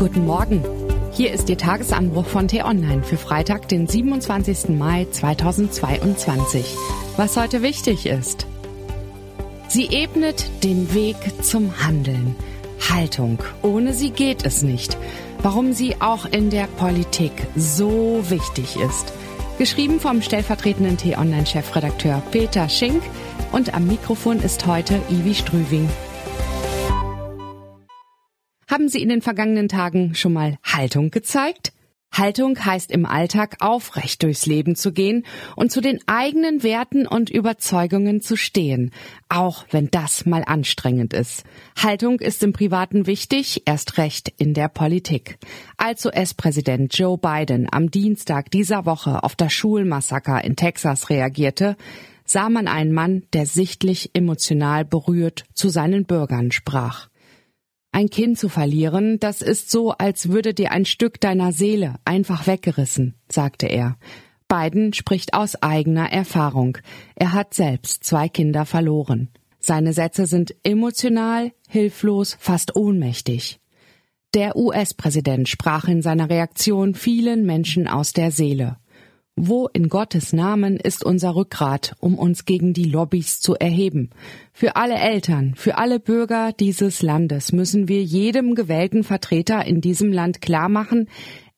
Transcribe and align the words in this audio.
Guten 0.00 0.24
Morgen. 0.24 0.64
Hier 1.12 1.30
ist 1.30 1.50
Ihr 1.50 1.58
Tagesanbruch 1.58 2.24
von 2.24 2.48
T-Online 2.48 3.02
für 3.02 3.18
Freitag, 3.18 3.68
den 3.68 3.86
27. 3.86 4.70
Mai 4.70 5.06
2022. 5.10 6.74
Was 7.18 7.36
heute 7.36 7.60
wichtig 7.60 8.06
ist. 8.06 8.46
Sie 9.68 9.88
ebnet 9.88 10.64
den 10.64 10.94
Weg 10.94 11.16
zum 11.42 11.84
Handeln. 11.84 12.34
Haltung. 12.90 13.40
Ohne 13.60 13.92
sie 13.92 14.08
geht 14.08 14.46
es 14.46 14.62
nicht. 14.62 14.96
Warum 15.42 15.74
sie 15.74 16.00
auch 16.00 16.24
in 16.24 16.48
der 16.48 16.64
Politik 16.78 17.32
so 17.54 18.24
wichtig 18.30 18.76
ist. 18.76 19.12
Geschrieben 19.58 20.00
vom 20.00 20.22
stellvertretenden 20.22 20.96
T-Online-Chefredakteur 20.96 22.22
Peter 22.30 22.70
Schink 22.70 23.02
und 23.52 23.74
am 23.74 23.86
Mikrofon 23.86 24.40
ist 24.40 24.66
heute 24.66 24.94
Ivi 25.10 25.34
Strüving. 25.34 25.90
Haben 28.80 28.88
Sie 28.88 29.02
in 29.02 29.10
den 29.10 29.20
vergangenen 29.20 29.68
Tagen 29.68 30.14
schon 30.14 30.32
mal 30.32 30.56
Haltung 30.64 31.10
gezeigt? 31.10 31.74
Haltung 32.10 32.58
heißt 32.64 32.90
im 32.90 33.04
Alltag 33.04 33.58
aufrecht 33.60 34.22
durchs 34.22 34.46
Leben 34.46 34.74
zu 34.74 34.94
gehen 34.94 35.26
und 35.54 35.70
zu 35.70 35.82
den 35.82 35.98
eigenen 36.06 36.62
Werten 36.62 37.06
und 37.06 37.28
Überzeugungen 37.28 38.22
zu 38.22 38.36
stehen, 38.36 38.90
auch 39.28 39.66
wenn 39.70 39.90
das 39.90 40.24
mal 40.24 40.44
anstrengend 40.46 41.12
ist. 41.12 41.44
Haltung 41.76 42.20
ist 42.20 42.42
im 42.42 42.54
Privaten 42.54 43.06
wichtig, 43.06 43.64
erst 43.66 43.98
recht 43.98 44.32
in 44.38 44.54
der 44.54 44.68
Politik. 44.68 45.36
Als 45.76 46.06
US-Präsident 46.06 46.96
Joe 46.96 47.18
Biden 47.18 47.68
am 47.70 47.90
Dienstag 47.90 48.50
dieser 48.50 48.86
Woche 48.86 49.22
auf 49.22 49.36
das 49.36 49.52
Schulmassaker 49.52 50.42
in 50.42 50.56
Texas 50.56 51.10
reagierte, 51.10 51.76
sah 52.24 52.48
man 52.48 52.66
einen 52.66 52.94
Mann, 52.94 53.24
der 53.34 53.44
sichtlich 53.44 54.12
emotional 54.14 54.86
berührt 54.86 55.44
zu 55.52 55.68
seinen 55.68 56.06
Bürgern 56.06 56.50
sprach. 56.50 57.09
Ein 57.92 58.08
Kind 58.08 58.38
zu 58.38 58.48
verlieren, 58.48 59.18
das 59.18 59.42
ist 59.42 59.70
so, 59.70 59.90
als 59.92 60.28
würde 60.28 60.54
dir 60.54 60.70
ein 60.70 60.84
Stück 60.84 61.20
deiner 61.20 61.52
Seele 61.52 61.96
einfach 62.04 62.46
weggerissen, 62.46 63.14
sagte 63.28 63.66
er. 63.66 63.96
Biden 64.48 64.92
spricht 64.92 65.34
aus 65.34 65.60
eigener 65.62 66.12
Erfahrung. 66.12 66.78
Er 67.14 67.32
hat 67.32 67.54
selbst 67.54 68.04
zwei 68.04 68.28
Kinder 68.28 68.64
verloren. 68.64 69.28
Seine 69.58 69.92
Sätze 69.92 70.26
sind 70.26 70.54
emotional, 70.62 71.52
hilflos, 71.68 72.36
fast 72.40 72.74
ohnmächtig. 72.76 73.60
Der 74.34 74.56
US-Präsident 74.56 75.48
sprach 75.48 75.88
in 75.88 76.02
seiner 76.02 76.30
Reaktion 76.30 76.94
vielen 76.94 77.44
Menschen 77.44 77.88
aus 77.88 78.12
der 78.12 78.30
Seele. 78.30 78.76
Wo 79.36 79.68
in 79.72 79.88
Gottes 79.88 80.32
Namen 80.32 80.76
ist 80.76 81.04
unser 81.04 81.34
Rückgrat, 81.34 81.96
um 82.00 82.18
uns 82.18 82.44
gegen 82.44 82.74
die 82.74 82.84
Lobbys 82.84 83.40
zu 83.40 83.54
erheben? 83.54 84.10
Für 84.52 84.76
alle 84.76 84.96
Eltern, 84.96 85.54
für 85.54 85.78
alle 85.78 85.98
Bürger 85.98 86.52
dieses 86.52 87.00
Landes 87.00 87.52
müssen 87.52 87.88
wir 87.88 88.02
jedem 88.02 88.54
gewählten 88.54 89.02
Vertreter 89.02 89.64
in 89.64 89.80
diesem 89.80 90.12
Land 90.12 90.40
klarmachen, 90.40 91.08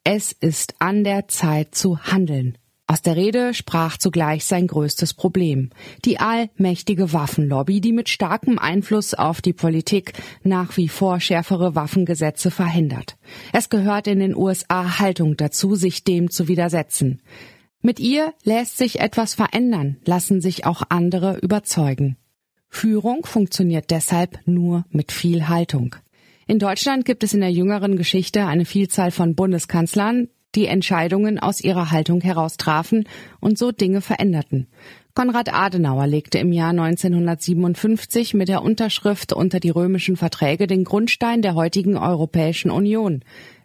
es 0.04 0.32
ist 0.32 0.74
an 0.80 1.04
der 1.04 1.28
Zeit 1.28 1.74
zu 1.74 1.98
handeln. 1.98 2.58
Aus 2.92 3.00
der 3.00 3.16
Rede 3.16 3.54
sprach 3.54 3.96
zugleich 3.96 4.44
sein 4.44 4.66
größtes 4.66 5.14
Problem. 5.14 5.70
Die 6.04 6.20
allmächtige 6.20 7.14
Waffenlobby, 7.14 7.80
die 7.80 7.92
mit 7.92 8.10
starkem 8.10 8.58
Einfluss 8.58 9.14
auf 9.14 9.40
die 9.40 9.54
Politik 9.54 10.12
nach 10.42 10.76
wie 10.76 10.88
vor 10.88 11.18
schärfere 11.18 11.74
Waffengesetze 11.74 12.50
verhindert. 12.50 13.16
Es 13.52 13.70
gehört 13.70 14.08
in 14.08 14.18
den 14.18 14.36
USA 14.36 14.98
Haltung 14.98 15.38
dazu, 15.38 15.74
sich 15.74 16.04
dem 16.04 16.30
zu 16.30 16.48
widersetzen. 16.48 17.22
Mit 17.84 17.98
ihr 17.98 18.32
lässt 18.44 18.78
sich 18.78 19.00
etwas 19.00 19.34
verändern, 19.34 19.96
lassen 20.04 20.40
sich 20.40 20.66
auch 20.66 20.84
andere 20.88 21.38
überzeugen. 21.38 22.16
Führung 22.68 23.26
funktioniert 23.26 23.90
deshalb 23.90 24.38
nur 24.46 24.84
mit 24.90 25.10
viel 25.10 25.48
Haltung. 25.48 25.96
In 26.46 26.60
Deutschland 26.60 27.04
gibt 27.04 27.24
es 27.24 27.34
in 27.34 27.40
der 27.40 27.50
jüngeren 27.50 27.96
Geschichte 27.96 28.46
eine 28.46 28.64
Vielzahl 28.64 29.10
von 29.10 29.34
Bundeskanzlern, 29.34 30.28
die 30.54 30.66
Entscheidungen 30.66 31.40
aus 31.40 31.60
ihrer 31.60 31.90
Haltung 31.90 32.20
heraus 32.20 32.56
trafen 32.56 33.08
und 33.40 33.58
so 33.58 33.72
Dinge 33.72 34.00
veränderten. 34.00 34.68
Konrad 35.14 35.52
Adenauer 35.52 36.06
legte 36.06 36.38
im 36.38 36.52
Jahr 36.52 36.70
1957 36.70 38.34
mit 38.34 38.48
der 38.48 38.62
Unterschrift 38.62 39.32
unter 39.32 39.60
die 39.60 39.70
römischen 39.70 40.16
Verträge 40.16 40.66
den 40.66 40.84
Grundstein 40.84 41.42
der 41.42 41.54
heutigen 41.54 41.96
Europäischen 41.96 42.70
Union. 42.70 43.24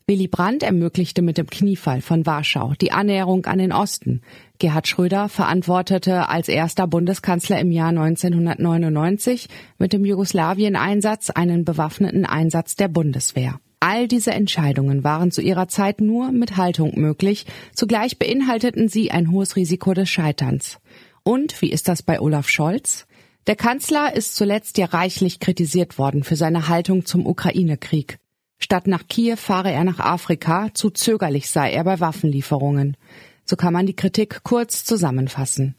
Willy 0.10 0.30
Brandt 0.30 0.64
ermöglichte 0.64 1.22
mit 1.22 1.38
dem 1.38 1.48
Kniefall 1.48 2.00
von 2.00 2.26
Warschau 2.26 2.76
die 2.80 2.94
Annäherung 2.94 3.46
an 3.46 3.58
den 3.58 3.74
Osten. 3.74 4.22
Gerhard 4.58 4.88
Schröder 4.88 5.28
verantwortete 5.28 6.30
als 6.30 6.48
erster 6.48 6.88
Bundeskanzler 6.88 7.60
im 7.60 7.74
Jahr 7.74 7.90
1999 7.90 9.50
mit 9.78 9.92
dem 9.92 10.06
Jugoslawien-Einsatz 10.06 11.32
einen 11.32 11.66
bewaffneten 11.66 12.26
Einsatz 12.26 12.78
der 12.78 12.88
Bundeswehr. 12.88 13.60
All 13.82 14.08
diese 14.08 14.32
Entscheidungen 14.32 15.04
waren 15.04 15.30
zu 15.30 15.42
ihrer 15.42 15.68
Zeit 15.68 16.00
nur 16.00 16.32
mit 16.32 16.56
Haltung 16.56 16.98
möglich, 16.98 17.46
zugleich 17.76 18.18
beinhalteten 18.18 18.88
sie 18.88 19.12
ein 19.12 19.30
hohes 19.30 19.58
Risiko 19.58 19.94
des 19.94 20.10
Scheiterns. 20.10 20.80
Und 21.24 21.62
wie 21.62 21.70
ist 21.70 21.90
das 21.90 22.02
bei 22.02 22.22
Olaf 22.22 22.48
Scholz? 22.48 23.08
Der 23.46 23.58
Kanzler 23.58 24.16
ist 24.16 24.38
zuletzt 24.38 24.78
ja 24.78 24.86
reichlich 24.86 25.42
kritisiert 25.42 25.98
worden 25.98 26.24
für 26.24 26.38
seine 26.38 26.70
Haltung 26.70 27.06
zum 27.06 27.26
Ukraine-Krieg. 27.26 28.20
Statt 28.60 28.88
nach 28.88 29.08
Kiew 29.08 29.36
fahre 29.36 29.72
er 29.72 29.84
nach 29.84 30.00
Afrika, 30.00 30.70
zu 30.74 30.90
zögerlich 30.90 31.50
sei 31.50 31.72
er 31.72 31.84
bei 31.84 32.00
Waffenlieferungen. 32.00 32.98
So 33.46 33.56
kann 33.56 33.74
man 33.74 33.86
die 33.86 33.96
Kritik 33.96 34.44
kurz 34.44 34.84
zusammenfassen. 34.84 35.76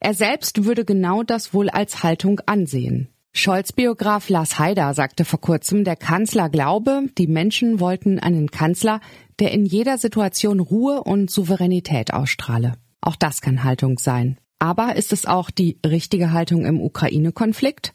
Er 0.00 0.14
selbst 0.14 0.64
würde 0.64 0.84
genau 0.84 1.22
das 1.22 1.54
wohl 1.54 1.68
als 1.68 2.02
Haltung 2.02 2.40
ansehen. 2.46 3.08
Scholz-Biograf 3.34 4.28
Lars 4.28 4.58
Haider 4.58 4.92
sagte 4.94 5.24
vor 5.24 5.40
kurzem, 5.40 5.84
der 5.84 5.96
Kanzler 5.96 6.50
glaube, 6.50 7.04
die 7.16 7.26
Menschen 7.26 7.80
wollten 7.80 8.18
einen 8.18 8.50
Kanzler, 8.50 9.00
der 9.38 9.52
in 9.52 9.64
jeder 9.64 9.96
Situation 9.96 10.60
Ruhe 10.60 11.02
und 11.02 11.30
Souveränität 11.30 12.12
ausstrahle. 12.12 12.74
Auch 13.00 13.16
das 13.16 13.40
kann 13.40 13.64
Haltung 13.64 13.98
sein. 13.98 14.38
Aber 14.58 14.96
ist 14.96 15.12
es 15.12 15.26
auch 15.26 15.50
die 15.50 15.78
richtige 15.84 16.32
Haltung 16.32 16.66
im 16.66 16.80
Ukraine-Konflikt? 16.80 17.94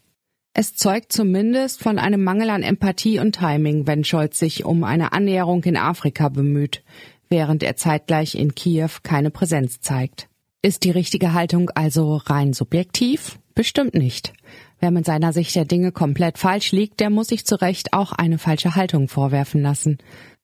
Es 0.60 0.74
zeugt 0.74 1.12
zumindest 1.12 1.80
von 1.80 2.00
einem 2.00 2.24
Mangel 2.24 2.50
an 2.50 2.64
Empathie 2.64 3.20
und 3.20 3.36
Timing, 3.36 3.86
wenn 3.86 4.02
Scholz 4.02 4.40
sich 4.40 4.64
um 4.64 4.82
eine 4.82 5.12
Annäherung 5.12 5.62
in 5.62 5.76
Afrika 5.76 6.28
bemüht, 6.30 6.82
während 7.28 7.62
er 7.62 7.76
zeitgleich 7.76 8.34
in 8.34 8.56
Kiew 8.56 8.90
keine 9.04 9.30
Präsenz 9.30 9.80
zeigt. 9.80 10.28
Ist 10.60 10.82
die 10.82 10.90
richtige 10.90 11.32
Haltung 11.32 11.70
also 11.76 12.16
rein 12.16 12.54
subjektiv? 12.54 13.38
Bestimmt 13.54 13.94
nicht. 13.94 14.32
Wer 14.80 14.90
mit 14.90 15.04
seiner 15.04 15.32
Sicht 15.32 15.54
der 15.54 15.64
Dinge 15.64 15.92
komplett 15.92 16.38
falsch 16.38 16.72
liegt, 16.72 16.98
der 16.98 17.10
muss 17.10 17.28
sich 17.28 17.46
zu 17.46 17.54
Recht 17.54 17.92
auch 17.92 18.10
eine 18.10 18.38
falsche 18.38 18.74
Haltung 18.74 19.06
vorwerfen 19.06 19.62
lassen. 19.62 19.98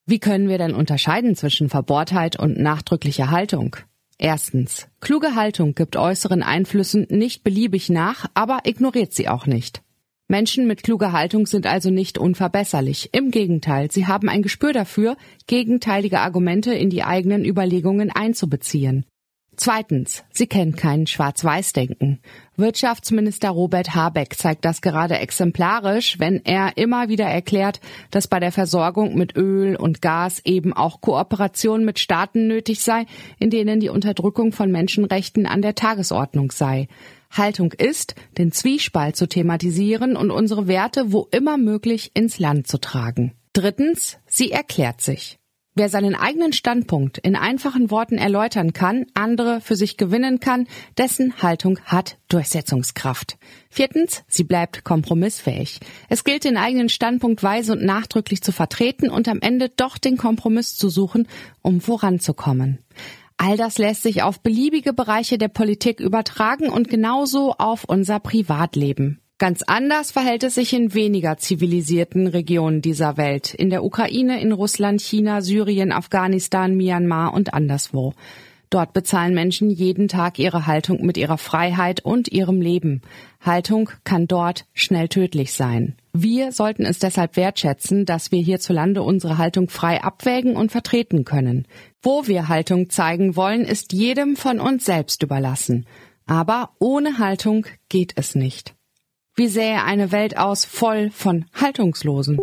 Wie 0.06 0.20
können 0.20 0.48
wir 0.48 0.58
denn 0.58 0.76
unterscheiden 0.76 1.34
zwischen 1.34 1.68
Verbohrtheit 1.68 2.38
und 2.38 2.56
nachdrücklicher 2.56 3.32
Haltung? 3.32 3.74
Erstens. 4.16 4.86
Kluge 5.00 5.34
Haltung 5.34 5.74
gibt 5.74 5.96
äußeren 5.96 6.44
Einflüssen 6.44 7.08
nicht 7.10 7.42
beliebig 7.42 7.88
nach, 7.90 8.26
aber 8.34 8.60
ignoriert 8.62 9.12
sie 9.12 9.28
auch 9.28 9.46
nicht. 9.46 9.83
Menschen 10.26 10.66
mit 10.66 10.82
kluger 10.82 11.12
Haltung 11.12 11.46
sind 11.46 11.66
also 11.66 11.90
nicht 11.90 12.16
unverbesserlich. 12.16 13.10
Im 13.12 13.30
Gegenteil, 13.30 13.90
sie 13.90 14.06
haben 14.06 14.30
ein 14.30 14.42
Gespür 14.42 14.72
dafür, 14.72 15.16
gegenteilige 15.46 16.20
Argumente 16.20 16.74
in 16.74 16.88
die 16.88 17.04
eigenen 17.04 17.44
Überlegungen 17.44 18.10
einzubeziehen. 18.10 19.04
Zweitens, 19.56 20.24
sie 20.32 20.46
kennt 20.46 20.76
kein 20.76 21.06
Schwarz-Weiß-Denken. 21.06 22.20
Wirtschaftsminister 22.56 23.50
Robert 23.50 23.94
Habeck 23.94 24.36
zeigt 24.36 24.64
das 24.64 24.80
gerade 24.80 25.18
exemplarisch, 25.18 26.18
wenn 26.18 26.44
er 26.44 26.76
immer 26.76 27.08
wieder 27.08 27.26
erklärt, 27.26 27.80
dass 28.10 28.28
bei 28.28 28.40
der 28.40 28.52
Versorgung 28.52 29.14
mit 29.14 29.36
Öl 29.36 29.76
und 29.76 30.02
Gas 30.02 30.40
eben 30.44 30.72
auch 30.72 31.00
Kooperation 31.00 31.84
mit 31.84 31.98
Staaten 31.98 32.46
nötig 32.46 32.80
sei, 32.80 33.06
in 33.38 33.50
denen 33.50 33.80
die 33.80 33.88
Unterdrückung 33.88 34.52
von 34.52 34.70
Menschenrechten 34.70 35.46
an 35.46 35.62
der 35.62 35.74
Tagesordnung 35.74 36.50
sei. 36.50 36.88
Haltung 37.30 37.72
ist, 37.72 38.14
den 38.38 38.52
Zwiespalt 38.52 39.16
zu 39.16 39.28
thematisieren 39.28 40.16
und 40.16 40.30
unsere 40.30 40.68
Werte 40.68 41.12
wo 41.12 41.28
immer 41.30 41.58
möglich 41.58 42.12
ins 42.14 42.38
Land 42.38 42.66
zu 42.66 42.78
tragen. 42.78 43.32
Drittens, 43.52 44.18
sie 44.26 44.50
erklärt 44.50 45.00
sich. 45.00 45.38
Wer 45.76 45.88
seinen 45.88 46.14
eigenen 46.14 46.52
Standpunkt 46.52 47.18
in 47.18 47.34
einfachen 47.34 47.90
Worten 47.90 48.16
erläutern 48.16 48.72
kann, 48.72 49.06
andere 49.14 49.60
für 49.60 49.74
sich 49.74 49.96
gewinnen 49.96 50.38
kann, 50.38 50.68
dessen 50.98 51.42
Haltung 51.42 51.80
hat 51.84 52.16
Durchsetzungskraft. 52.28 53.38
Viertens, 53.70 54.22
sie 54.28 54.44
bleibt 54.44 54.84
kompromissfähig. 54.84 55.80
Es 56.08 56.22
gilt, 56.22 56.44
den 56.44 56.56
eigenen 56.56 56.88
Standpunkt 56.88 57.42
weise 57.42 57.72
und 57.72 57.84
nachdrücklich 57.84 58.40
zu 58.40 58.52
vertreten 58.52 59.10
und 59.10 59.26
am 59.26 59.40
Ende 59.40 59.68
doch 59.68 59.98
den 59.98 60.16
Kompromiss 60.16 60.76
zu 60.76 60.88
suchen, 60.90 61.26
um 61.60 61.80
voranzukommen. 61.80 62.78
All 63.36 63.56
das 63.56 63.78
lässt 63.78 64.04
sich 64.04 64.22
auf 64.22 64.40
beliebige 64.40 64.92
Bereiche 64.92 65.38
der 65.38 65.48
Politik 65.48 65.98
übertragen 65.98 66.68
und 66.68 66.88
genauso 66.88 67.52
auf 67.54 67.82
unser 67.82 68.20
Privatleben. 68.20 69.23
Ganz 69.38 69.62
anders 69.62 70.12
verhält 70.12 70.44
es 70.44 70.54
sich 70.54 70.72
in 70.72 70.94
weniger 70.94 71.36
zivilisierten 71.38 72.28
Regionen 72.28 72.82
dieser 72.82 73.16
Welt, 73.16 73.52
in 73.52 73.68
der 73.68 73.82
Ukraine, 73.82 74.40
in 74.40 74.52
Russland, 74.52 75.00
China, 75.00 75.42
Syrien, 75.42 75.90
Afghanistan, 75.90 76.76
Myanmar 76.76 77.34
und 77.34 77.52
anderswo. 77.52 78.14
Dort 78.70 78.92
bezahlen 78.92 79.34
Menschen 79.34 79.70
jeden 79.70 80.08
Tag 80.08 80.38
ihre 80.38 80.66
Haltung 80.66 81.04
mit 81.04 81.16
ihrer 81.16 81.38
Freiheit 81.38 82.04
und 82.04 82.28
ihrem 82.28 82.60
Leben. 82.60 83.02
Haltung 83.40 83.90
kann 84.04 84.26
dort 84.26 84.66
schnell 84.72 85.08
tödlich 85.08 85.52
sein. 85.52 85.96
Wir 86.12 86.52
sollten 86.52 86.84
es 86.84 86.98
deshalb 86.98 87.36
wertschätzen, 87.36 88.04
dass 88.04 88.32
wir 88.32 88.40
hierzulande 88.40 89.02
unsere 89.02 89.38
Haltung 89.38 89.68
frei 89.68 90.02
abwägen 90.02 90.56
und 90.56 90.72
vertreten 90.72 91.24
können. 91.24 91.66
Wo 92.02 92.26
wir 92.26 92.48
Haltung 92.48 92.88
zeigen 92.88 93.36
wollen, 93.36 93.64
ist 93.64 93.92
jedem 93.92 94.36
von 94.36 94.60
uns 94.60 94.84
selbst 94.84 95.22
überlassen. 95.22 95.86
Aber 96.26 96.70
ohne 96.78 97.18
Haltung 97.18 97.66
geht 97.88 98.12
es 98.16 98.34
nicht. 98.34 98.73
Wie 99.36 99.48
sähe 99.48 99.82
eine 99.82 100.12
Welt 100.12 100.36
aus 100.36 100.64
voll 100.64 101.10
von 101.10 101.46
Haltungslosen? 101.54 102.38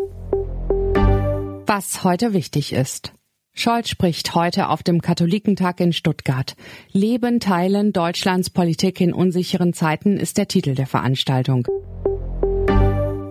Was 1.66 2.04
heute 2.04 2.34
wichtig 2.34 2.74
ist. 2.74 3.14
Scholz 3.54 3.88
spricht 3.88 4.36
heute 4.36 4.68
auf 4.68 4.84
dem 4.84 5.02
Katholikentag 5.02 5.80
in 5.80 5.94
Stuttgart. 5.94 6.58
Leben 6.92 7.40
teilen 7.40 7.94
Deutschlands 7.94 8.50
Politik 8.50 9.00
in 9.00 9.14
unsicheren 9.14 9.72
Zeiten 9.72 10.18
ist 10.18 10.38
der 10.38 10.50
Titel 10.50 10.76
der 10.76 10.86
Veranstaltung. 10.86 11.66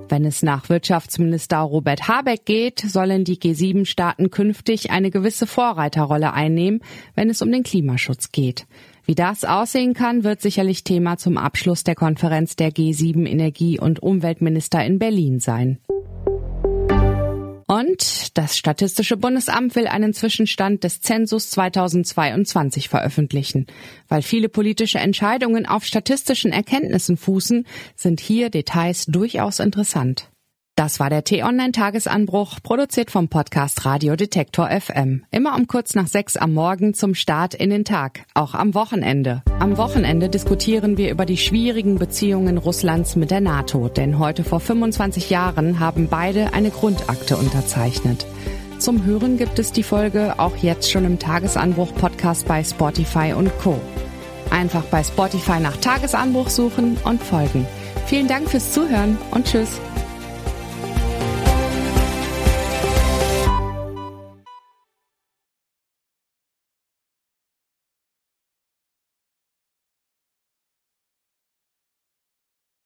Wenn 0.09 0.25
es 0.25 0.43
nach 0.43 0.71
Wirtschaftsminister 0.71 1.59
Robert 1.59 2.09
Habeck 2.09 2.47
geht, 2.47 2.81
sollen 2.81 3.25
die 3.25 3.37
G7-Staaten 3.37 4.31
künftig 4.31 4.91
eine 4.91 5.11
gewisse 5.11 5.47
Vorreiterrolle 5.47 6.33
einnehmen, 6.33 6.81
wenn 7.15 7.29
es 7.29 7.43
um 7.43 7.53
den 7.53 7.63
Klimaschutz 7.63 8.33
geht. 8.33 8.67
Wie 9.11 9.17
das 9.17 9.45
aussehen 9.45 9.93
kann, 9.93 10.23
wird 10.23 10.41
sicherlich 10.41 10.85
Thema 10.85 11.17
zum 11.17 11.37
Abschluss 11.37 11.83
der 11.83 11.97
Konferenz 11.97 12.55
der 12.55 12.71
G7 12.71 13.27
Energie- 13.27 13.81
und 13.81 14.01
Umweltminister 14.01 14.85
in 14.85 15.01
Berlin 15.01 15.41
sein. 15.41 15.81
Und 17.67 18.39
das 18.39 18.57
Statistische 18.57 19.17
Bundesamt 19.17 19.75
will 19.75 19.89
einen 19.89 20.15
Zwischenstand 20.15 20.85
des 20.85 21.01
Zensus 21.01 21.51
2022 21.51 22.89
veröffentlichen. 22.89 23.67
Weil 24.07 24.23
viele 24.23 24.49
politische 24.49 25.01
Entscheidungen 25.01 25.67
auf 25.67 25.85
statistischen 25.85 26.53
Erkenntnissen 26.53 27.17
fußen, 27.17 27.67
sind 27.97 28.21
hier 28.21 28.49
Details 28.49 29.07
durchaus 29.07 29.59
interessant. 29.59 30.30
Das 30.81 30.99
war 30.99 31.11
der 31.11 31.25
T-Online-Tagesanbruch, 31.25 32.61
produziert 32.63 33.11
vom 33.11 33.29
Podcast 33.29 33.85
Radio 33.85 34.17
Detektor 34.17 34.71
FM. 34.71 35.25
Immer 35.31 35.55
um 35.55 35.67
kurz 35.67 35.95
nach 35.95 36.07
sechs 36.07 36.39
am 36.39 36.55
Morgen 36.55 36.95
zum 36.95 37.15
Start 37.15 37.53
in 37.53 37.69
den 37.69 37.85
Tag, 37.85 38.21
auch 38.33 38.55
am 38.55 38.73
Wochenende. 38.73 39.43
Am 39.59 39.77
Wochenende 39.77 40.31
diskutieren 40.31 40.97
wir 40.97 41.11
über 41.11 41.27
die 41.27 41.37
schwierigen 41.37 41.99
Beziehungen 41.99 42.57
Russlands 42.57 43.15
mit 43.15 43.31
der 43.31 43.43
NATO, 43.43 43.91
denn 43.91 44.19
heute 44.19 44.43
vor 44.43 44.59
25 44.59 45.29
Jahren 45.29 45.81
haben 45.81 46.09
beide 46.09 46.55
eine 46.55 46.71
Grundakte 46.71 47.37
unterzeichnet. 47.37 48.25
Zum 48.79 49.05
Hören 49.05 49.37
gibt 49.37 49.59
es 49.59 49.73
die 49.73 49.83
Folge 49.83 50.39
auch 50.39 50.57
jetzt 50.57 50.91
schon 50.91 51.05
im 51.05 51.19
Tagesanbruch 51.19 51.95
Podcast 51.95 52.49
bei 52.49 52.65
Spotify 52.65 53.35
und 53.37 53.51
Co. 53.59 53.79
Einfach 54.49 54.85
bei 54.85 55.05
Spotify 55.05 55.61
nach 55.61 55.77
Tagesanbruch 55.77 56.49
suchen 56.49 56.97
und 57.05 57.23
folgen. 57.23 57.67
Vielen 58.07 58.29
Dank 58.29 58.49
fürs 58.49 58.73
Zuhören 58.73 59.19
und 59.31 59.45
tschüss. 59.45 59.79